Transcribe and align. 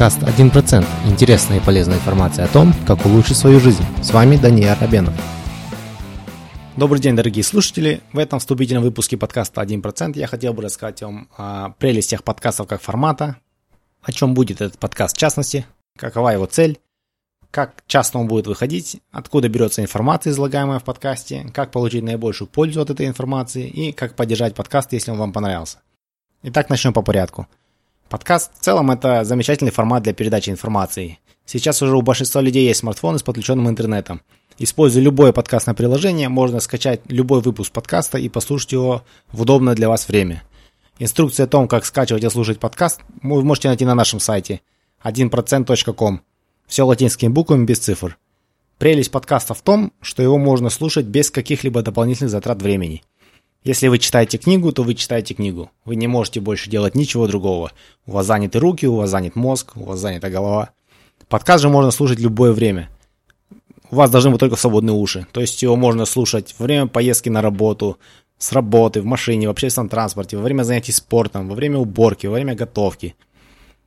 подкаст 0.00 0.22
«1%»– 0.22 0.86
интересная 1.10 1.58
и 1.58 1.60
полезная 1.60 1.98
информация 1.98 2.46
о 2.46 2.48
том, 2.48 2.72
как 2.86 3.04
улучшить 3.04 3.36
свою 3.36 3.60
жизнь. 3.60 3.84
С 4.02 4.12
вами 4.12 4.38
Даниил 4.38 4.74
Рабенов. 4.80 5.12
Добрый 6.78 7.02
день, 7.02 7.14
дорогие 7.14 7.44
слушатели. 7.44 8.00
В 8.14 8.18
этом 8.18 8.38
вступительном 8.38 8.82
выпуске 8.82 9.18
подкаста 9.18 9.60
«1%» 9.60 10.18
я 10.18 10.26
хотел 10.26 10.54
бы 10.54 10.62
рассказать 10.62 11.02
вам 11.02 11.28
о 11.36 11.72
прелестях 11.78 12.24
подкастов 12.24 12.66
как 12.66 12.80
формата, 12.80 13.36
о 14.00 14.10
чем 14.10 14.32
будет 14.32 14.62
этот 14.62 14.78
подкаст 14.78 15.16
в 15.16 15.20
частности, 15.20 15.66
какова 15.98 16.30
его 16.30 16.46
цель, 16.46 16.78
как 17.50 17.84
часто 17.86 18.16
он 18.16 18.26
будет 18.26 18.46
выходить, 18.46 19.02
откуда 19.12 19.50
берется 19.50 19.82
информация, 19.82 20.30
излагаемая 20.30 20.78
в 20.78 20.84
подкасте, 20.84 21.50
как 21.52 21.72
получить 21.72 22.04
наибольшую 22.04 22.48
пользу 22.48 22.80
от 22.80 22.88
этой 22.88 23.06
информации 23.06 23.68
и 23.68 23.92
как 23.92 24.16
поддержать 24.16 24.54
подкаст, 24.54 24.94
если 24.94 25.10
он 25.10 25.18
вам 25.18 25.34
понравился. 25.34 25.76
Итак, 26.42 26.70
начнем 26.70 26.94
по 26.94 27.02
порядку– 27.02 27.46
Подкаст 28.10 28.50
в 28.58 28.64
целом 28.64 28.90
это 28.90 29.22
замечательный 29.22 29.70
формат 29.70 30.02
для 30.02 30.12
передачи 30.12 30.50
информации. 30.50 31.20
Сейчас 31.46 31.80
уже 31.80 31.96
у 31.96 32.02
большинства 32.02 32.40
людей 32.40 32.66
есть 32.66 32.80
смартфоны 32.80 33.20
с 33.20 33.22
подключенным 33.22 33.68
интернетом. 33.68 34.20
Используя 34.58 35.00
любое 35.00 35.32
подкастное 35.32 35.76
приложение, 35.76 36.28
можно 36.28 36.58
скачать 36.58 37.02
любой 37.06 37.40
выпуск 37.40 37.72
подкаста 37.72 38.18
и 38.18 38.28
послушать 38.28 38.72
его 38.72 39.04
в 39.30 39.42
удобное 39.42 39.76
для 39.76 39.88
вас 39.88 40.08
время. 40.08 40.42
Инструкция 40.98 41.44
о 41.44 41.48
том, 41.48 41.68
как 41.68 41.84
скачивать 41.84 42.24
и 42.24 42.30
слушать 42.30 42.58
подкаст, 42.58 43.00
вы 43.22 43.44
можете 43.44 43.68
найти 43.68 43.84
на 43.84 43.94
нашем 43.94 44.18
сайте 44.18 44.60
1%.com. 45.04 46.20
Все 46.66 46.82
латинскими 46.82 47.28
буквами 47.28 47.64
без 47.64 47.78
цифр. 47.78 48.18
Прелесть 48.78 49.12
подкаста 49.12 49.54
в 49.54 49.62
том, 49.62 49.92
что 50.00 50.20
его 50.20 50.36
можно 50.36 50.68
слушать 50.68 51.06
без 51.06 51.30
каких-либо 51.30 51.82
дополнительных 51.82 52.32
затрат 52.32 52.60
времени– 52.60 53.04
если 53.62 53.88
вы 53.88 53.98
читаете 53.98 54.38
книгу, 54.38 54.72
то 54.72 54.82
вы 54.82 54.94
читаете 54.94 55.34
книгу. 55.34 55.70
Вы 55.84 55.96
не 55.96 56.06
можете 56.06 56.40
больше 56.40 56.70
делать 56.70 56.94
ничего 56.94 57.26
другого. 57.26 57.72
У 58.06 58.12
вас 58.12 58.26
заняты 58.26 58.58
руки, 58.58 58.86
у 58.86 58.96
вас 58.96 59.10
занят 59.10 59.36
мозг, 59.36 59.72
у 59.76 59.84
вас 59.84 60.00
занята 60.00 60.30
голова. 60.30 60.70
Подкаст 61.28 61.62
же 61.62 61.68
можно 61.68 61.90
слушать 61.90 62.18
любое 62.20 62.52
время. 62.52 62.88
У 63.90 63.96
вас 63.96 64.10
должны 64.10 64.30
быть 64.30 64.40
только 64.40 64.56
свободные 64.56 64.94
уши. 64.94 65.26
То 65.32 65.40
есть 65.40 65.62
его 65.62 65.76
можно 65.76 66.06
слушать 66.06 66.54
во 66.58 66.64
время 66.64 66.86
поездки 66.86 67.28
на 67.28 67.42
работу, 67.42 67.98
с 68.38 68.52
работы, 68.52 69.02
в 69.02 69.04
машине, 69.04 69.48
в 69.48 69.50
общественном 69.50 69.90
транспорте, 69.90 70.38
во 70.38 70.42
время 70.42 70.62
занятий 70.62 70.92
спортом, 70.92 71.48
во 71.48 71.54
время 71.54 71.78
уборки, 71.78 72.26
во 72.26 72.34
время 72.34 72.54
готовки. 72.54 73.14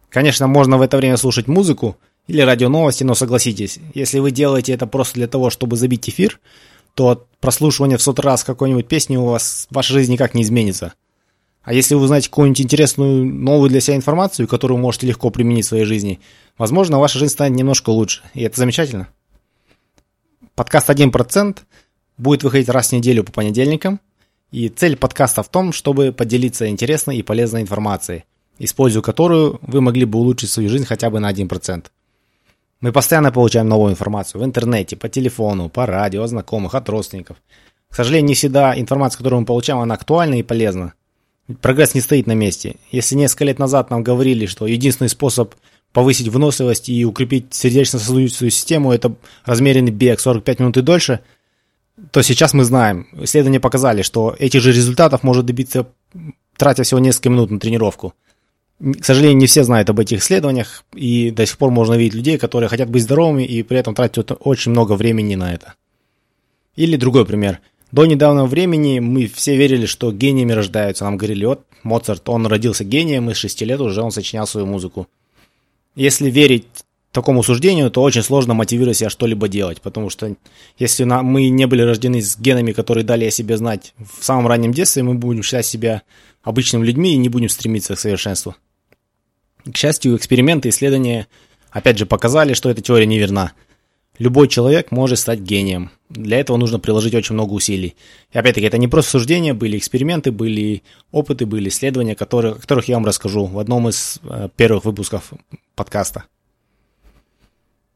Конечно, 0.10 0.46
можно 0.46 0.78
в 0.78 0.84
это 0.84 0.98
время 0.98 1.18
слушать 1.18 1.48
музыку 1.48 1.98
или 2.28 2.42
радионовости, 2.42 3.04
но 3.04 3.16
согласитесь, 3.16 3.80
если 3.96 4.20
вы 4.20 4.30
делаете 4.30 4.74
это 4.74 4.86
просто 4.86 5.16
для 5.16 5.28
того, 5.28 5.50
чтобы 5.50 5.76
забить 5.76 6.08
эфир, 6.08 6.40
то 6.96 7.10
от 7.10 7.28
прослушивания 7.38 7.98
в 7.98 8.02
сотый 8.02 8.24
раз 8.24 8.44
какой-нибудь 8.44 8.88
песни 8.88 9.18
у 9.18 9.26
вас 9.26 9.68
ваша 9.70 9.94
жизнь 9.94 10.12
никак 10.12 10.34
не 10.34 10.44
изменится. 10.44 10.94
А 11.64 11.74
если 11.74 11.96
вы 11.96 12.02
узнаете 12.02 12.30
какую-нибудь 12.30 12.62
интересную, 12.62 13.26
новую 13.26 13.70
для 13.70 13.80
себя 13.80 13.96
информацию, 13.96 14.48
которую 14.48 14.78
можете 14.78 15.08
легко 15.08 15.30
применить 15.30 15.66
в 15.66 15.70
своей 15.70 15.86
жизни, 15.86 16.20
возможно, 16.58 17.00
ваша 17.00 17.20
жизнь 17.20 17.32
станет 17.32 17.58
немножко 17.58 17.90
лучше. 17.90 18.22
И 18.34 18.44
это 18.44 18.58
замечательно. 18.58 19.08
Подкаст 20.56 20.90
«1%» 20.90 21.58
будет 22.18 22.44
выходить 22.44 22.70
раз 22.70 22.90
в 22.90 22.92
неделю 22.92 23.24
по 23.24 23.32
понедельникам. 23.32 24.02
И 24.52 24.70
цель 24.70 24.96
подкаста 24.98 25.42
в 25.42 25.50
том, 25.50 25.74
чтобы 25.74 26.12
поделиться 26.12 26.70
интересной 26.70 27.18
и 27.18 27.24
полезной 27.24 27.62
информацией, 27.62 28.26
используя 28.60 29.02
которую 29.02 29.60
вы 29.64 29.82
могли 29.82 30.06
бы 30.06 30.20
улучшить 30.20 30.52
свою 30.52 30.70
жизнь 30.70 30.86
хотя 30.86 31.10
бы 31.10 31.20
на 31.20 31.32
1%. 31.32 31.86
Мы 32.84 32.92
постоянно 32.92 33.32
получаем 33.32 33.70
новую 33.70 33.92
информацию 33.92 34.42
в 34.42 34.44
интернете, 34.44 34.98
по 34.98 35.08
телефону, 35.08 35.70
по 35.70 35.86
радио, 35.86 36.28
знакомых, 36.28 36.76
от 36.76 36.90
родственников. 36.90 37.38
К 37.88 37.96
сожалению, 37.96 38.28
не 38.28 38.34
всегда 38.34 38.78
информация, 38.78 39.20
которую 39.20 39.40
мы 39.40 39.46
получаем, 39.46 39.80
она 39.80 39.96
актуальна 39.96 40.36
и 40.36 40.44
полезна. 40.44 40.94
прогресс 41.62 41.96
не 41.96 42.02
стоит 42.02 42.28
на 42.28 42.34
месте. 42.34 42.76
Если 42.92 43.16
несколько 43.16 43.46
лет 43.46 43.58
назад 43.58 43.90
нам 43.90 44.04
говорили, 44.04 44.48
что 44.48 44.68
единственный 44.68 45.08
способ 45.08 45.56
повысить 45.94 46.28
выносливость 46.28 46.90
и 46.90 47.06
укрепить 47.06 47.54
сердечно-сосудистую 47.54 48.52
систему– 48.52 48.92
это 48.94 49.16
размеренный 49.46 49.92
бег 49.92 50.20
45 50.20 50.60
минут 50.60 50.76
и 50.76 50.82
дольше, 50.82 51.22
то 52.12 52.22
сейчас 52.22 52.54
мы 52.54 52.66
знаем, 52.66 53.08
исследования 53.14 53.62
показали, 53.62 54.02
что 54.02 54.36
этих 54.38 54.60
же 54.60 54.74
результатов 54.74 55.24
может 55.24 55.46
добиться, 55.46 55.88
тратя 56.58 56.84
всего 56.84 57.00
несколько 57.00 57.30
минут 57.30 57.50
на 57.50 57.62
тренировку. 57.62 58.14
К 58.84 59.06
сожалению, 59.06 59.38
не 59.38 59.48
все 59.48 59.64
знают 59.64 59.90
об 59.90 60.00
этих 60.02 60.20
исследованиях, 60.20 60.84
и 60.94 61.32
до 61.32 61.46
сих 61.46 61.58
пор 61.58 61.72
можно 61.72 61.94
видеть 61.94 62.16
людей, 62.16 62.38
которые 62.38 62.68
хотят 62.68 62.90
быть 62.90 63.04
здоровыми 63.04 63.44
и 63.44 63.64
при 63.64 63.78
этом 63.78 63.96
тратят 63.96 64.34
очень 64.42 64.72
много 64.72 64.94
времени 64.94 65.36
на 65.36 65.54
это. 65.54 65.76
Или 66.76 66.98
другой 66.98 67.26
пример. 67.26 67.62
До 67.94 68.06
недавнего 68.06 68.46
времени 68.46 69.00
мы 69.00 69.28
все 69.28 69.56
верили, 69.56 69.86
что 69.86 70.12
гениями 70.12 70.52
рождаются. 70.52 71.06
Нам 71.06 71.16
говорили, 71.16 71.46
вот 71.46 71.62
Моцарт, 71.84 72.28
он 72.28 72.46
родился 72.48 72.84
гением, 72.84 73.30
и 73.30 73.34
с 73.34 73.38
6 73.38 73.62
лет 73.62 73.80
уже 73.80 74.02
он 74.02 74.12
сочинял 74.12 74.48
свою 74.48 74.66
музыку. 74.66 75.08
Если 75.96 76.30
верить 76.30 76.66
такому 77.14 77.42
суждению, 77.44 77.90
то 77.90 78.02
очень 78.02 78.24
сложно 78.24 78.54
мотивировать 78.54 78.98
себя 78.98 79.10
что-либо 79.10 79.48
делать, 79.48 79.80
потому 79.82 80.10
что 80.10 80.36
если 80.78 81.04
мы 81.06 81.48
не 81.50 81.68
были 81.68 81.84
рождены 81.84 82.22
с 82.22 82.38
генами, 82.38 82.74
которые 82.74 83.06
дали 83.06 83.26
о 83.26 83.32
себе 83.32 83.56
знать 83.56 83.94
в 83.98 84.26
самом 84.26 84.48
раннем 84.48 84.74
детстве, 84.74 85.04
мы 85.04 85.14
будем 85.14 85.44
считать 85.44 85.68
себя 85.68 86.02
обычными 86.42 86.86
людьми 86.86 87.14
и 87.14 87.18
не 87.18 87.30
будем 87.30 87.48
стремиться 87.48 87.96
к 87.96 88.00
совершенству. 88.00 88.56
К 89.66 89.76
счастью, 89.76 90.16
эксперименты 90.16 90.68
и 90.68 90.72
исследования 90.72 91.28
опять 91.72 91.98
же 91.98 92.06
показали, 92.06 92.54
что 92.54 92.70
эта 92.70 92.82
теория 92.82 93.06
неверна. 93.06 93.54
Любой 94.20 94.48
человек 94.48 94.92
может 94.92 95.18
стать 95.18 95.40
гением. 95.40 95.90
Для 96.10 96.40
этого 96.40 96.58
нужно 96.58 96.80
приложить 96.80 97.16
очень 97.16 97.34
много 97.34 97.54
усилий. 97.54 97.96
И 98.32 98.38
опять-таки, 98.38 98.68
это 98.68 98.78
не 98.78 98.88
просто 98.88 99.12
суждения, 99.12 99.56
были 99.56 99.78
эксперименты, 99.78 100.32
были 100.32 100.84
опыты, 101.12 101.48
были 101.48 101.70
исследования, 101.70 102.16
которые, 102.16 102.54
о 102.54 102.60
которых 102.60 102.88
я 102.88 102.96
вам 102.96 103.06
расскажу 103.06 103.46
в 103.46 103.58
одном 103.58 103.90
из 103.90 104.20
э, 104.24 104.50
первых 104.56 104.86
выпусков 104.86 105.34
подкаста. 105.76 106.26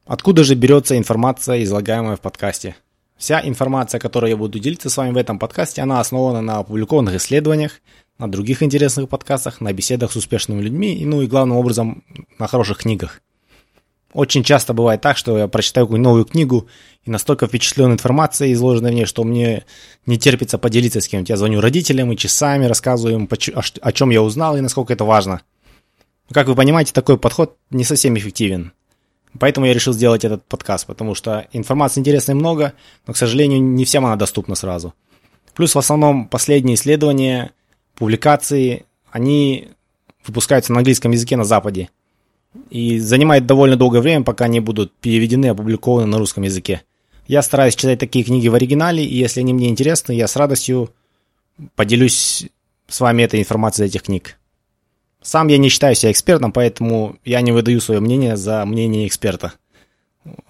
Откуда 0.05 0.43
же 0.43 0.55
берется 0.55 0.97
информация, 0.97 1.63
излагаемая 1.63 2.15
в 2.15 2.21
подкасте? 2.21 2.75
Вся 3.17 3.41
информация, 3.45 3.99
которой 3.99 4.31
я 4.31 4.37
буду 4.37 4.57
делиться 4.57 4.89
с 4.89 4.97
вами 4.97 5.11
в 5.11 5.17
этом 5.17 5.37
подкасте, 5.37 5.81
она 5.81 5.99
основана 5.99 6.41
на 6.41 6.59
опубликованных 6.59 7.15
исследованиях, 7.15 7.81
на 8.17 8.31
других 8.31 8.63
интересных 8.63 9.09
подкастах, 9.09 9.61
на 9.61 9.73
беседах 9.73 10.11
с 10.11 10.15
успешными 10.15 10.61
людьми 10.61 10.95
и, 10.95 11.05
ну 11.05 11.21
и 11.21 11.27
главным 11.27 11.57
образом, 11.57 12.03
на 12.39 12.47
хороших 12.47 12.79
книгах. 12.79 13.21
Очень 14.13 14.43
часто 14.43 14.73
бывает 14.73 15.01
так, 15.01 15.17
что 15.17 15.37
я 15.37 15.47
прочитаю 15.47 15.85
какую-нибудь 15.85 16.05
новую 16.05 16.25
книгу 16.25 16.67
и 17.03 17.11
настолько 17.11 17.47
впечатлен 17.47 17.91
информацией, 17.91 18.53
изложенной 18.53 18.91
в 18.91 18.93
ней, 18.93 19.05
что 19.05 19.23
мне 19.23 19.65
не 20.05 20.17
терпится 20.17 20.57
поделиться 20.57 21.01
с 21.01 21.07
кем-то. 21.07 21.33
Я 21.33 21.37
звоню 21.37 21.61
родителям 21.61 22.11
и 22.11 22.17
часами 22.17 22.65
рассказываю 22.65 23.19
им, 23.19 23.29
о 23.81 23.91
чем 23.91 24.09
я 24.09 24.23
узнал 24.23 24.57
и 24.57 24.61
насколько 24.61 24.93
это 24.93 25.03
важно. 25.03 25.41
Как 26.31 26.47
вы 26.47 26.55
понимаете, 26.55 26.93
такой 26.93 27.17
подход 27.17 27.57
не 27.69 27.83
совсем 27.83 28.17
эффективен. 28.17 28.71
Поэтому 29.39 29.67
я 29.67 29.73
решил 29.73 29.93
сделать 29.93 30.25
этот 30.25 30.45
подкаст, 30.45 30.87
потому 30.87 31.13
что 31.13 31.47
информации 31.51 31.99
интересной 31.99 32.33
много, 32.33 32.73
но, 33.05 33.13
к 33.13 33.17
сожалению, 33.17 33.61
не 33.61 33.85
всем 33.85 34.05
она 34.05 34.15
доступна 34.15 34.55
сразу. 34.55 34.93
Плюс 35.53 35.75
в 35.75 35.79
основном 35.79 36.27
последние 36.27 36.75
исследования 36.75 37.51
публикации, 37.97 38.85
они 39.11 39.69
выпускаются 40.25 40.71
на 40.71 40.79
английском 40.79 41.11
языке 41.11 41.35
на 41.35 41.43
Западе. 41.43 41.89
И 42.69 42.99
занимает 42.99 43.45
довольно 43.45 43.75
долгое 43.75 44.01
время, 44.01 44.23
пока 44.23 44.45
они 44.45 44.59
будут 44.59 44.93
переведены 44.93 45.47
и 45.47 45.49
опубликованы 45.49 46.07
на 46.07 46.17
русском 46.17 46.43
языке. 46.43 46.83
Я 47.27 47.41
стараюсь 47.41 47.75
читать 47.75 47.99
такие 47.99 48.23
книги 48.23 48.47
в 48.47 48.55
оригинале, 48.55 49.03
и 49.03 49.17
если 49.17 49.41
они 49.41 49.53
мне 49.53 49.69
интересны, 49.69 50.13
я 50.13 50.27
с 50.27 50.35
радостью 50.35 50.91
поделюсь 51.75 52.47
с 52.87 53.01
вами 53.01 53.23
этой 53.23 53.39
информацией 53.41 53.87
из 53.87 53.91
этих 53.91 54.03
книг. 54.03 54.37
Сам 55.21 55.47
я 55.47 55.57
не 55.57 55.69
считаю 55.69 55.95
себя 55.95 56.11
экспертом, 56.11 56.51
поэтому 56.51 57.17
я 57.25 57.41
не 57.41 57.51
выдаю 57.51 57.81
свое 57.81 57.99
мнение 57.99 58.37
за 58.37 58.65
мнение 58.65 59.07
эксперта. 59.07 59.53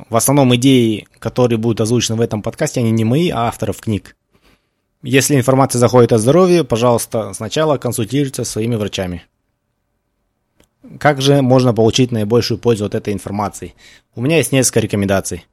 В 0.09 0.15
основном 0.15 0.55
идеи, 0.55 1.07
которые 1.19 1.57
будут 1.57 1.81
озвучены 1.81 2.17
в 2.17 2.21
этом 2.21 2.41
подкасте, 2.41 2.81
они 2.81 2.91
не 2.91 3.03
мои, 3.03 3.29
а 3.29 3.47
авторов 3.47 3.79
книг. 3.79 4.16
Если 5.03 5.35
информация 5.35 5.79
заходит 5.79 6.11
о 6.11 6.17
здоровье, 6.17 6.63
пожалуйста, 6.63 7.33
сначала 7.33 7.77
консультируйтесь 7.77 8.35
со 8.37 8.45
своими 8.45 8.75
врачами. 8.75 9.23
Как 10.99 11.21
же 11.21 11.41
можно 11.41 11.73
получить 11.73 12.11
наибольшую 12.11 12.57
пользу 12.57 12.85
от 12.85 12.95
этой 12.95 13.13
информации? 13.13 13.75
У 14.15 14.21
меня 14.21 14.37
есть 14.37 14.51
несколько 14.51 14.79
рекомендаций. 14.79 15.45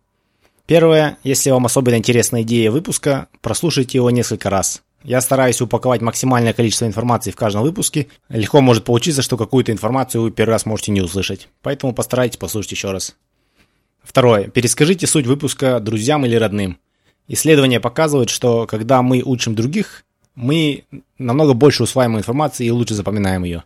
Первое, 0.66 1.18
если 1.24 1.50
вам 1.50 1.66
особенно 1.66 1.96
интересна 1.96 2.42
идея 2.42 2.70
выпуска, 2.70 3.28
прослушайте 3.42 3.98
его 3.98 4.10
несколько 4.10 4.48
раз. 4.48 4.82
Я 5.02 5.20
стараюсь 5.20 5.60
упаковать 5.60 6.00
максимальное 6.00 6.54
количество 6.54 6.86
информации 6.86 7.30
в 7.30 7.36
каждом 7.36 7.62
выпуске. 7.62 8.06
Легко 8.30 8.62
может 8.62 8.84
получиться, 8.84 9.20
что 9.20 9.36
какую-то 9.36 9.70
информацию 9.70 10.22
вы 10.22 10.30
первый 10.30 10.52
раз 10.52 10.64
можете 10.64 10.92
не 10.92 11.02
услышать. 11.02 11.48
Поэтому 11.60 11.92
постарайтесь 11.92 12.38
послушать 12.38 12.72
еще 12.72 12.90
раз. 12.90 13.14
Второе. 14.02 14.48
Перескажите 14.48 15.06
суть 15.06 15.26
выпуска 15.26 15.80
друзьям 15.80 16.24
или 16.24 16.36
родным. 16.36 16.78
Исследования 17.28 17.80
показывают, 17.80 18.30
что 18.30 18.66
когда 18.66 19.02
мы 19.02 19.22
учим 19.24 19.54
других, 19.54 20.04
мы 20.34 20.84
намного 21.18 21.54
больше 21.54 21.82
усваиваем 21.82 22.18
информации 22.18 22.66
и 22.66 22.70
лучше 22.70 22.94
запоминаем 22.94 23.44
ее. 23.44 23.64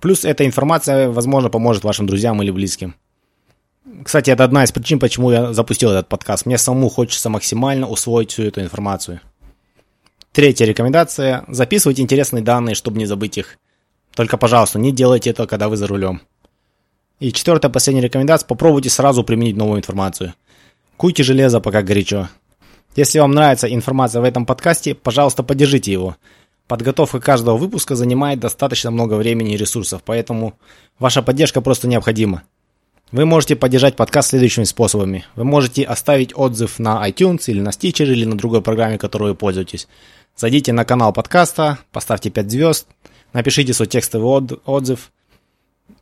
Плюс 0.00 0.24
эта 0.24 0.44
информация, 0.44 1.10
возможно, 1.10 1.48
поможет 1.48 1.84
вашим 1.84 2.06
друзьям 2.06 2.42
или 2.42 2.50
близким. 2.50 2.94
Кстати, 4.04 4.30
это 4.30 4.44
одна 4.44 4.64
из 4.64 4.72
причин, 4.72 4.98
почему 4.98 5.30
я 5.30 5.52
запустил 5.52 5.90
этот 5.90 6.08
подкаст. 6.08 6.44
Мне 6.44 6.58
самому 6.58 6.88
хочется 6.88 7.30
максимально 7.30 7.88
усвоить 7.88 8.32
всю 8.32 8.42
эту 8.42 8.60
информацию. 8.60 9.20
Третья 10.32 10.64
рекомендация. 10.64 11.44
Записывайте 11.48 12.02
интересные 12.02 12.42
данные, 12.42 12.74
чтобы 12.74 12.98
не 12.98 13.06
забыть 13.06 13.38
их. 13.38 13.58
Только, 14.14 14.36
пожалуйста, 14.36 14.78
не 14.78 14.92
делайте 14.92 15.30
это, 15.30 15.46
когда 15.46 15.68
вы 15.68 15.76
за 15.76 15.86
рулем. 15.86 16.22
И 17.20 17.32
четвертая, 17.32 17.70
последняя 17.70 18.02
рекомендация, 18.02 18.46
попробуйте 18.46 18.90
сразу 18.90 19.24
применить 19.24 19.56
новую 19.56 19.78
информацию. 19.78 20.34
Куйте 20.96 21.22
железо, 21.22 21.60
пока 21.60 21.82
горячо. 21.82 22.28
Если 22.94 23.18
вам 23.18 23.30
нравится 23.30 23.72
информация 23.72 24.20
в 24.20 24.24
этом 24.24 24.44
подкасте, 24.44 24.94
пожалуйста, 24.94 25.42
поддержите 25.42 25.90
его. 25.90 26.16
Подготовка 26.68 27.20
каждого 27.20 27.56
выпуска 27.56 27.96
занимает 27.96 28.38
достаточно 28.38 28.90
много 28.90 29.14
времени 29.14 29.54
и 29.54 29.56
ресурсов, 29.56 30.02
поэтому 30.04 30.54
ваша 30.98 31.22
поддержка 31.22 31.62
просто 31.62 31.88
необходима. 31.88 32.42
Вы 33.10 33.24
можете 33.24 33.56
поддержать 33.56 33.96
подкаст 33.96 34.30
следующими 34.30 34.64
способами. 34.64 35.24
Вы 35.36 35.44
можете 35.44 35.84
оставить 35.84 36.32
отзыв 36.34 36.78
на 36.78 37.06
iTunes 37.08 37.44
или 37.46 37.60
на 37.60 37.70
Stitcher 37.70 38.04
или 38.04 38.26
на 38.26 38.36
другой 38.36 38.60
программе, 38.60 38.98
которой 38.98 39.30
вы 39.30 39.34
пользуетесь. 39.34 39.88
Зайдите 40.36 40.72
на 40.72 40.84
канал 40.84 41.14
подкаста, 41.14 41.78
поставьте 41.92 42.30
5 42.30 42.50
звезд, 42.50 42.86
напишите 43.32 43.72
свой 43.72 43.88
текстовый 43.88 44.58
отзыв. 44.64 45.12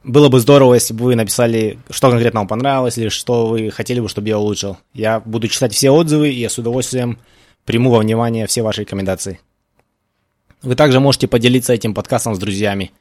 Было 0.04 0.28
бы 0.28 0.40
здорово, 0.40 0.74
если 0.74 0.94
бы 0.94 1.04
вы 1.04 1.16
написали, 1.16 1.78
что 1.90 2.10
конкретно 2.10 2.40
вам 2.40 2.48
понравилось 2.48 2.98
или 2.98 3.08
что 3.08 3.46
вы 3.46 3.70
хотели 3.70 4.00
бы, 4.00 4.08
чтобы 4.08 4.28
я 4.28 4.38
улучшил. 4.38 4.78
Я 4.94 5.20
буду 5.20 5.48
читать 5.48 5.74
все 5.74 5.90
отзывы 5.90 6.30
и 6.30 6.40
я 6.40 6.48
с 6.48 6.58
удовольствием 6.58 7.18
приму 7.64 7.90
во 7.90 7.98
внимание 7.98 8.46
все 8.46 8.62
ваши 8.62 8.82
рекомендации. 8.82 9.40
Вы 10.62 10.74
также 10.74 11.00
можете 11.00 11.28
поделиться 11.28 11.72
этим 11.72 11.94
подкастом 11.94 12.34
с 12.34 12.38
друзьями. 12.38 12.92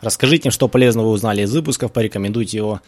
Расскажите 0.00 0.48
им, 0.48 0.52
что 0.52 0.68
полезного 0.68 1.06
вы 1.06 1.12
узнали 1.12 1.42
из 1.42 1.52
выпусков, 1.54 1.92
порекомендуйте 1.92 2.56
его. 2.58 2.80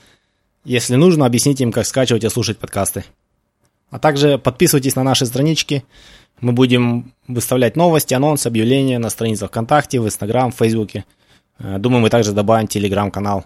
Если 0.64 0.94
нужно, 0.94 1.26
объясните 1.26 1.64
им, 1.64 1.73
как 1.73 1.87
скачивать 1.87 2.25
и 2.25 2.29
слушать 2.29 2.58
подкасты. 2.58 3.05
А 3.90 3.99
также 3.99 4.38
подписывайтесь 4.38 4.96
на 4.96 5.02
наши 5.02 5.26
странички. 5.26 5.85
Мы 6.40 6.52
будем 6.52 7.12
выставлять 7.26 7.76
новости, 7.76 8.14
анонсы, 8.14 8.46
объявления 8.46 8.99
на 8.99 9.11
страницах 9.11 9.50
ВКонтакте, 9.50 10.00
в 10.00 10.06
Инстаграм, 10.06 10.52
в 10.52 10.56
Фейсбуке. 10.56 11.05
Э, 11.58 11.78
думаю, 11.78 12.02
мы 12.02 12.10
также 12.10 12.32
добавим 12.32 12.66
Телеграм-канал. 12.66 13.44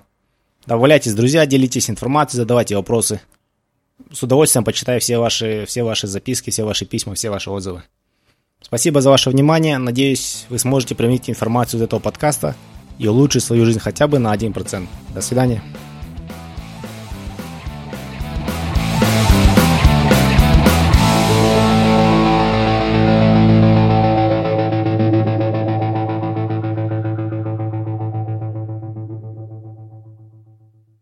Добавляйтесь, 0.66 1.14
друзья, 1.14 1.44
делитесь 1.46 1.90
информацией, 1.90 2.38
задавайте 2.38 2.76
вопросы. 2.76 3.20
С 4.12 4.22
удовольствием 4.22 4.64
почитаю 4.64 5.00
все 5.00 5.18
ваши, 5.18 5.64
все 5.66 5.82
ваши 5.82 6.06
записки, 6.06 6.50
все 6.50 6.64
ваши 6.64 6.84
письма, 6.84 7.14
все 7.14 7.30
ваши 7.30 7.50
отзывы. 7.50 7.82
Спасибо 8.60 9.00
за 9.00 9.10
ваше 9.10 9.30
внимание. 9.30 9.78
Надеюсь, 9.78 10.46
вы 10.48 10.58
сможете 10.58 10.94
применить 10.94 11.28
информацию 11.28 11.80
из 11.80 11.82
этого 11.82 12.00
подкаста 12.00 12.54
и 12.98 13.08
улучшить 13.08 13.42
свою 13.42 13.64
жизнь 13.64 13.80
хотя 13.80 14.06
бы 14.06 14.18
на 14.18 14.34
1%. 14.34 14.86
До 15.14 15.20
свидания. 15.20 15.62